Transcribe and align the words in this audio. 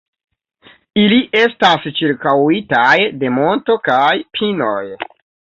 Ili 1.01 1.19
estas 1.41 1.85
ĉirkaŭitaj 2.01 2.97
de 3.25 3.33
monto 3.39 3.79
kaj 3.91 4.11
pinoj. 4.39 4.83